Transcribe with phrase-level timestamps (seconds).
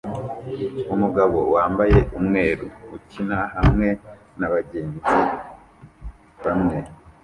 [0.93, 2.65] Umugabo wambaye umweru
[2.95, 3.87] ukina hamwe
[4.39, 5.11] nabagenzi
[6.43, 6.77] bamwe